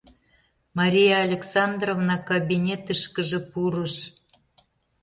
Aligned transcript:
Мария 0.77 1.15
Александровна 1.27 2.15
кабинетышкыже 2.29 3.39
пурыш. 3.51 3.95